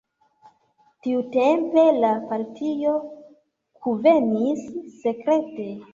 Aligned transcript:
Tiutempe 1.07 1.83
la 2.05 2.09
partio 2.31 2.95
kunvenis 3.83 4.69
sekrete. 5.05 5.73